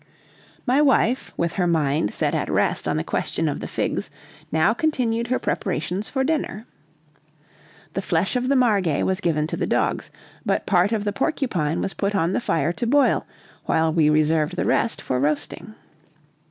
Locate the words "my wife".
0.65-1.31